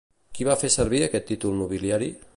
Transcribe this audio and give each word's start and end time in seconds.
Qui 0.37 0.47
va 0.47 0.55
fer 0.61 0.71
servir 0.77 1.03
aquest 1.09 1.29
títol 1.33 1.57
nobiliari? 1.63 2.13